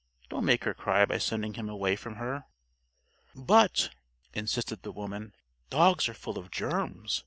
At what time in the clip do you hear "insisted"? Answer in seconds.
4.33-4.81